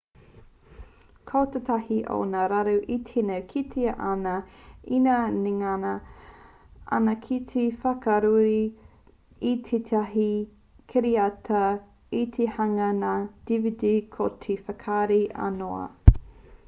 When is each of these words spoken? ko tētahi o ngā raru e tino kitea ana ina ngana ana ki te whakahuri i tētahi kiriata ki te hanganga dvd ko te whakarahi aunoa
ko 1.31 1.41
tētahi 1.55 1.95
o 2.13 2.15
ngā 2.29 2.43
raru 2.51 2.71
e 2.93 2.95
tino 3.09 3.35
kitea 3.51 3.91
ana 4.11 4.31
ina 4.99 5.17
ngana 5.57 5.91
ana 6.97 7.13
ki 7.27 7.37
te 7.51 7.65
whakahuri 7.83 8.63
i 9.49 9.51
tētahi 9.69 10.25
kiriata 10.95 11.63
ki 12.15 12.23
te 12.39 12.47
hanganga 12.57 13.13
dvd 13.51 13.93
ko 14.17 14.31
te 14.47 14.57
whakarahi 14.65 15.21
aunoa 15.49 15.85